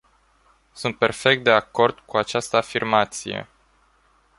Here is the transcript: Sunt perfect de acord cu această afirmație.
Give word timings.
Sunt 0.73 0.97
perfect 0.97 1.43
de 1.43 1.51
acord 1.51 1.99
cu 1.99 2.17
această 2.17 2.57
afirmație. 2.57 3.47